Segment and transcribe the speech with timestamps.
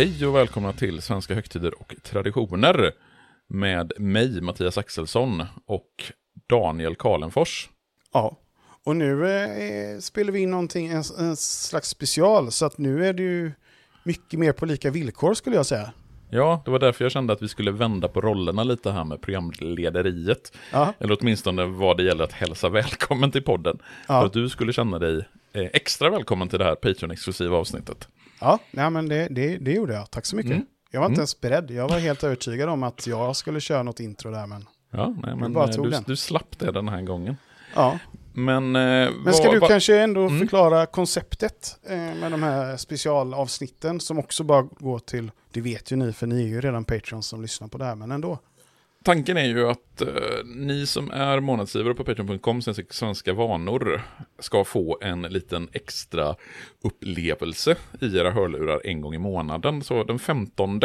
[0.00, 2.92] Hej och välkomna till Svenska högtider och traditioner
[3.48, 6.12] med mig, Mattias Axelsson och
[6.48, 7.68] Daniel Karlenfors.
[8.12, 8.38] Ja,
[8.84, 13.12] och nu eh, spelar vi in någonting, en, en slags special, så att nu är
[13.12, 13.52] det ju
[14.04, 15.92] mycket mer på lika villkor skulle jag säga.
[16.30, 19.20] Ja, det var därför jag kände att vi skulle vända på rollerna lite här med
[19.20, 20.52] programlederiet.
[20.72, 20.94] Ja.
[20.98, 23.78] Eller åtminstone vad det gäller att hälsa välkommen till podden.
[24.08, 24.20] Ja.
[24.20, 28.08] För att du skulle känna dig eh, extra välkommen till det här Patreon-exklusiva avsnittet.
[28.40, 30.10] Ja, nej, men det, det, det gjorde jag.
[30.10, 30.52] Tack så mycket.
[30.52, 30.66] Mm.
[30.90, 31.20] Jag var inte Mm.
[31.20, 31.70] ens beredd.
[31.70, 35.36] Jag var helt övertygad om att jag skulle köra något intro där, men Ja, nej,
[35.36, 36.04] men bara eh, tog du, den.
[36.06, 37.36] du slapp det den här gången.
[37.74, 37.98] ja.
[38.32, 40.38] Men, eh, Men ska vad- du vad- kanske ändå Mm.
[40.38, 45.96] förklara konceptet eh, med de här specialavsnitten som också bara går till, det vet ju
[45.96, 48.38] ni för ni är ju redan Patreons som lyssnar på det här, men ändå.
[49.04, 54.02] Tanken är ju att eh, ni som är månadsgivare på patreon.com, svenska vanor,
[54.38, 56.36] ska få en liten extra
[56.82, 59.82] upplevelse i era hörlurar en gång i månaden.
[59.82, 60.80] Så den 15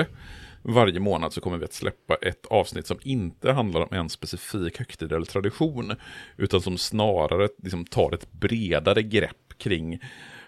[0.62, 4.78] varje månad så kommer vi att släppa ett avsnitt som inte handlar om en specifik
[4.78, 5.94] högtid eller tradition,
[6.38, 10.00] utan som snarare liksom, tar ett bredare grepp kring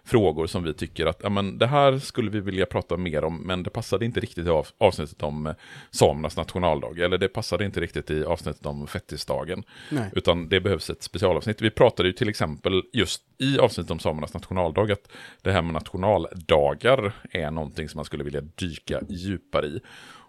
[0.07, 3.37] frågor som vi tycker att ja, men det här skulle vi vilja prata mer om,
[3.37, 5.53] men det passade inte riktigt i av, avsnittet om eh,
[5.91, 10.09] samernas nationaldag, eller det passade inte riktigt i avsnittet om fettisdagen, Nej.
[10.15, 11.61] utan det behövs ett specialavsnitt.
[11.61, 15.73] Vi pratade ju till exempel just i avsnittet om samernas nationaldag att det här med
[15.73, 19.81] nationaldagar är någonting som man skulle vilja dyka djupare i.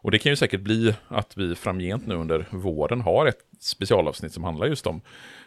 [0.09, 4.33] Och det kan ju säkert bli att vi framgent nu under våren har ett specialavsnitt
[4.33, 5.01] som handlar just om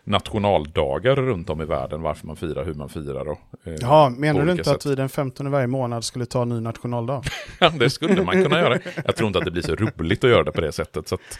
[0.03, 4.45] nationaldagar runt om i världen, varför man firar, hur man firar och eh, Ja, menar
[4.45, 4.91] du inte att sätt.
[4.91, 7.23] vi den 15 varje månad skulle ta en ny nationaldag?
[7.59, 8.79] Ja, det skulle man kunna göra.
[9.05, 11.07] Jag tror inte att det blir så roligt att göra det på det sättet.
[11.07, 11.39] Så att,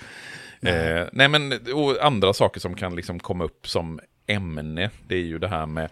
[0.62, 4.00] eh, nej, men och andra saker som kan liksom komma upp som
[4.32, 5.90] ämne, det är ju det här med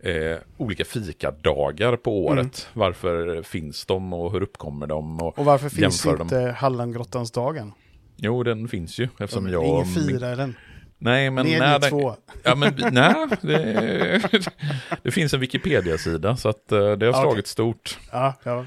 [0.00, 2.68] eh, olika fikadagar på året.
[2.72, 5.20] Varför finns de och hur uppkommer de?
[5.20, 7.72] Och, Och varför finns inte Hallangrottans dagen?
[8.16, 9.08] Jo, den finns ju.
[9.20, 9.64] Eftersom jag...
[9.64, 10.54] Ingen firar den.
[10.98, 12.16] Nej, men Ni är när den, två.
[12.42, 14.22] Ja, men nej, det,
[15.02, 17.44] det finns en Wikipedia-sida så att eh, det har slagit okej.
[17.46, 17.98] stort.
[18.12, 18.64] Ja, ja.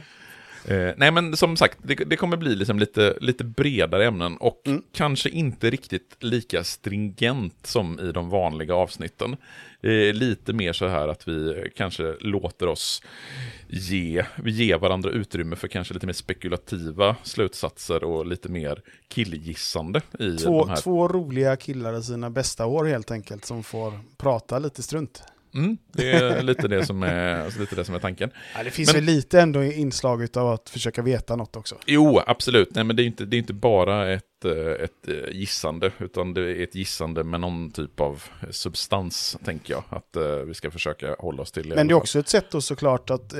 [0.67, 4.61] Eh, nej men som sagt, det, det kommer bli liksom lite, lite bredare ämnen och
[4.65, 4.81] Mm.
[4.93, 9.37] kanske inte riktigt lika stringent som i de vanliga avsnitten.
[9.81, 13.01] Eh, lite mer så här att vi kanske låter oss
[13.67, 20.01] ge, vi ger varandra utrymme för kanske lite mer spekulativa slutsatser och lite mer killgissande
[20.19, 24.83] i Två, två roliga killar i sina bästa år helt enkelt som får prata lite
[24.83, 25.23] strunt.
[25.53, 28.29] Mm, det är lite det som är, alltså lite det som är tanken.
[28.57, 31.75] Ja, det finns Men- väl lite ändå inslaget av att försöka veta något också.
[31.85, 32.75] Jo, absolut.
[32.75, 34.51] Nej, men det är inte, det är inte bara ett, eh,
[34.83, 39.83] ett eh, gissande, utan det är ett gissande med någon typ av substans, tänker jag,
[39.89, 41.73] att eh, vi ska försöka hålla oss till.
[41.75, 43.33] Men det är också ett sätt då såklart att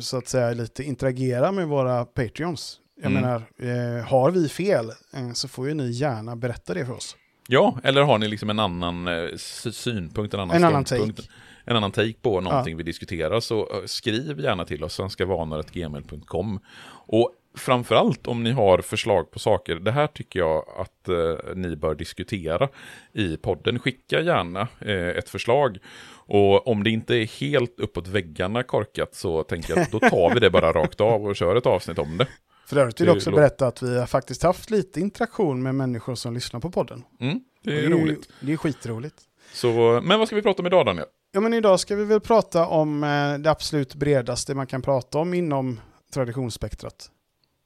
[0.00, 2.80] så att säga lite interagera med våra Patreons.
[3.02, 3.22] Jag Mm.
[3.22, 4.92] menar, har vi fel
[5.34, 7.16] så får ju ni gärna berätta det för oss.
[7.48, 11.28] Ja, eller har ni liksom en annan eh, sy- synpunkt, en annan En annan take.
[11.64, 16.60] en annan take på någonting vi diskuterar, så eh, skriv gärna till oss, svenskavanor.gmail.com.
[17.06, 21.76] Och framförallt om ni har förslag på saker, det här tycker jag att eh, ni
[21.76, 22.68] bör diskutera
[23.12, 23.78] i podden.
[23.78, 25.78] Skicka gärna eh, ett förslag.
[26.26, 30.34] Och om det inte är helt uppåt väggarna korkat så tänker jag att då tar
[30.34, 32.26] vi det bara rakt av och kör ett avsnitt om det.
[32.66, 35.74] För övrigt vill Det jag också berätta att vi har faktiskt haft lite interaktion med
[35.74, 37.04] människor som lyssnar på podden.
[37.20, 38.28] Mm, det är ju- roligt.
[38.40, 39.16] Det är skitroligt.
[39.52, 41.06] Så, men vad ska vi prata om idag Daniel?
[41.32, 45.18] Ja, men idag ska vi väl prata om eh, det absolut bredaste man kan prata
[45.18, 45.80] om inom
[46.14, 47.10] traditionsspektrat.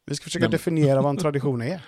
[0.06, 1.80] Vi ska försöka Nej, definiera vad en tradition är.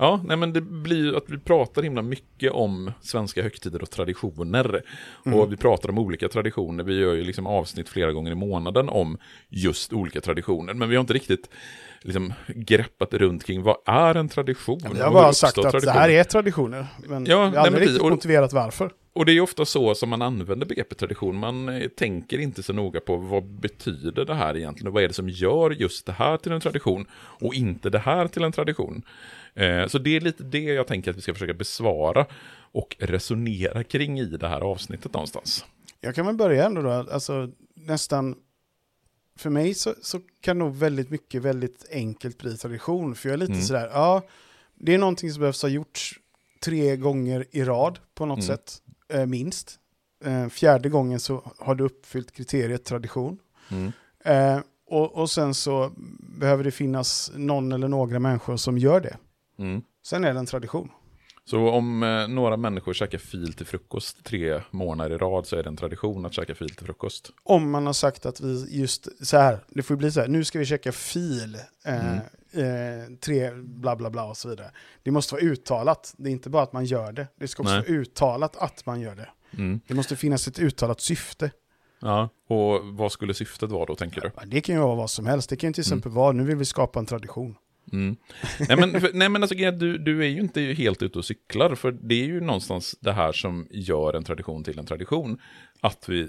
[0.00, 3.90] Ja, nej men det blir ju att vi pratar himla mycket om svenska högtider och
[3.90, 4.82] traditioner.
[5.26, 5.38] Mm.
[5.38, 6.84] Och vi pratar om olika traditioner.
[6.84, 9.18] Vi gör ju liksom avsnitt flera gånger i månaden om
[9.48, 10.74] just olika traditioner.
[10.74, 11.50] Men vi har inte riktigt
[12.02, 14.80] liksom greppat runt kring vad är en tradition?
[14.84, 16.00] Vi Och har bara sagt att det traditioner?
[16.00, 16.86] här är traditioner.
[17.08, 18.02] Men Ja, vi har nej, aldrig men riktigt.
[18.02, 18.90] Och- motiverat varför.
[19.20, 21.36] Och det är ofta så som man använder begreppet tradition.
[21.36, 25.08] Man eh, tänker inte så noga på vad betyder det här egentligen och vad är
[25.08, 28.52] det som gör just det här till en tradition och inte det här till en
[28.52, 29.02] tradition.
[29.54, 32.26] Eh, så det är lite det jag tänker att vi ska försöka besvara
[32.72, 35.64] och resonera kring i det här avsnittet någonstans.
[36.00, 38.34] Jag kan väl börja ändå då, alltså nästan,
[39.38, 43.38] för mig så, så kan nog väldigt mycket väldigt enkelt bli tradition, för jag är
[43.38, 43.64] lite Mm.
[43.64, 44.22] sådär, ja,
[44.74, 46.14] det är någonting som behövs ha gjorts
[46.64, 48.46] tre gånger i rad på något Mm.
[48.46, 49.78] sätt, eh, minst.
[50.24, 53.38] Eh, fjärde gången så har du uppfyllt kriteriet tradition.
[53.70, 53.92] Mm.
[54.24, 55.92] Eh, och, och sen så
[56.38, 59.16] behöver det finnas någon eller några människor som gör det.
[59.58, 59.82] Mm.
[60.06, 60.88] Sen är det en tradition.
[61.44, 65.62] Så om eh, några människor käkar fil till frukost tre månader i rad så är
[65.62, 67.30] det en tradition att käka fil till frukost.
[67.42, 70.44] Om man har sagt att vi just så här, det får bli så här, nu
[70.44, 72.20] ska vi checka fil, eh, Mm.
[72.52, 74.70] Eh, tre bla bla bla och så vidare.
[75.02, 77.74] Det måste vara uttalat, det är inte bara att man gör det, det ska också
[77.74, 77.82] Nej.
[77.82, 79.28] vara uttalat att man gör det.
[79.58, 79.80] Mm.
[79.86, 81.50] Det måste finnas ett uttalat syfte.
[82.00, 84.30] Ja, och vad skulle syftet vara då tänker du?
[84.36, 86.44] Ja, Det kan ju vara vad som helst, det kan ju till exempel vara, nu
[86.44, 87.56] vill vi skapa en tradition.
[87.92, 88.16] Mm.
[88.68, 91.74] Nej men, för, nej, men alltså, du, du är ju inte helt ute och cyklar,
[91.74, 95.38] för det är ju någonstans det här som gör en tradition till en tradition.
[95.80, 96.28] Att vi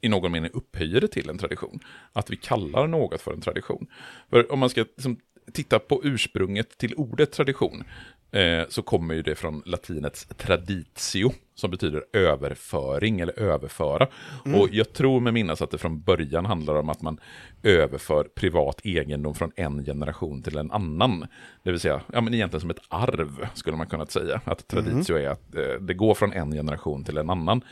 [0.00, 1.80] i någon mening upphöjer det till en tradition.
[2.12, 3.86] Att vi kallar något för en tradition.
[4.30, 5.16] För om man ska liksom,
[5.52, 7.84] titta på ursprunget till ordet tradition,
[8.32, 14.06] eh, så kommer ju det från latinets traditio, som betyder överföring eller överföra.
[14.44, 17.20] Och jag tror med minnas att det från början handlar om att man
[17.62, 21.26] överför privat egendom från en generation till en annan.
[21.62, 24.40] Det vill säga, ja men egentligen som ett arv skulle man kunna säga.
[24.44, 27.62] Att traditio är att eh, det går från en generation till en annan.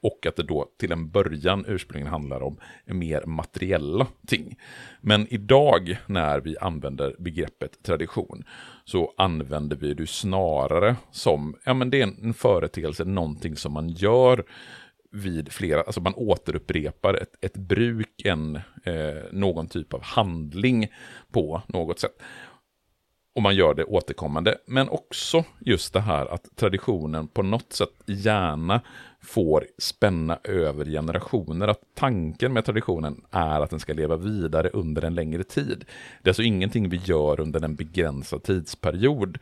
[0.00, 4.56] Och att det då till en början ursprungligen handlar om mer materiella ting.
[5.00, 8.44] Men idag när vi använder begreppet tradition
[8.84, 13.88] så använder vi det snarare som, ja men det är en företeelse, någonting som man
[13.88, 14.44] gör
[15.12, 20.88] vid flera, alltså man återupprepar ett, ett bruk, en, eh, någon typ av handling
[21.32, 22.22] på något sätt.
[23.34, 24.58] Och man gör det återkommande.
[24.66, 28.80] Men också just det här att traditionen på något sätt gärna
[29.20, 31.68] får spänna över generationer.
[31.68, 35.84] Att tanken med traditionen är att den ska leva vidare under en längre tid.
[36.22, 39.38] Det är alltså ingenting vi gör under en begränsad tidsperiod.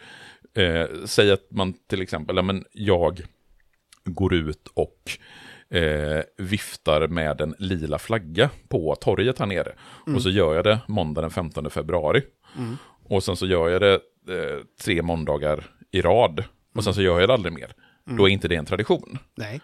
[0.54, 3.22] Eh, säg att man till exempel, ja, men jag
[4.04, 5.18] går ut och
[5.76, 9.72] eh, viftar med en lila flagga på torget här nere.
[10.14, 12.22] Och så gör jag det måndag den 15 februari.
[13.08, 16.44] Och sen så gör jag det eh, tre måndagar i rad.
[16.74, 17.72] Och sen så gör jag det aldrig mer.
[18.04, 19.18] Då är inte det en tradition.
[19.34, 19.60] Nej.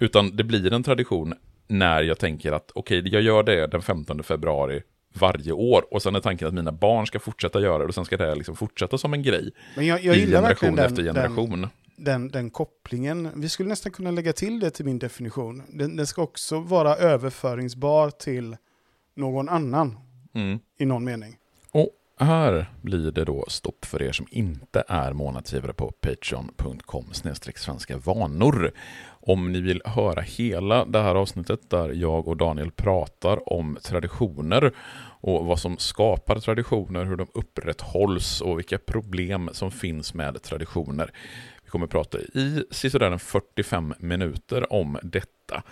[0.00, 1.34] Utan det blir en tradition
[1.68, 4.82] när jag tänker att okej, jag gör det den 15 februari
[5.14, 5.84] varje år.
[5.94, 8.34] Och sen är tanken att mina barn ska fortsätta göra det och sen ska det
[8.34, 9.50] liksom fortsätta som en grej.
[9.76, 11.60] Men jag, jag I gillar generation verkligen efter den, generation.
[11.60, 13.30] den, den, den kopplingen.
[13.40, 15.62] Vi skulle nästan kunna lägga till det till min definition.
[15.68, 18.56] Den, den ska också vara överföringsbar till
[19.14, 19.98] någon annan
[20.36, 20.58] Mm.
[20.78, 21.36] i någon mening.
[22.16, 27.04] Här blir det då stopp för er som inte är månadsgivare på patreon.com
[27.54, 28.72] svenska vanor.
[29.06, 34.72] Om ni vill höra hela det här avsnittet där jag och Daniel pratar om traditioner
[35.20, 41.10] och vad som skapar traditioner, hur de upprätthålls och vilka problem som finns med traditioner.
[41.64, 45.62] Vi kommer prata i sisådär 45 minuter om detta.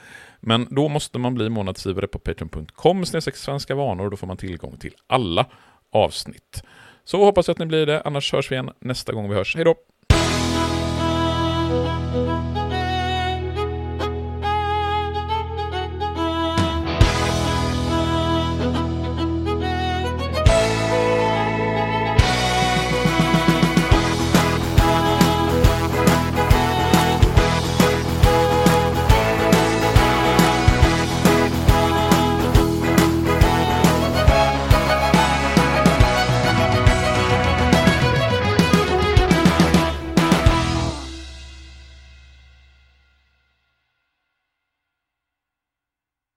[0.40, 4.10] Men då måste man bli månadsgivare på patreon.com svenska vanor.
[4.10, 5.46] Då får man tillgång till alla
[5.92, 6.62] avsnitt.
[7.04, 9.56] Så hoppas jag att ni blir det, annars hörs vi igen nästa gång vi hörs.
[9.56, 9.74] Hej då!